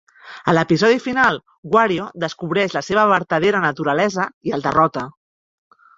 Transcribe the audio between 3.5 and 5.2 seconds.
naturalesa i el derrota.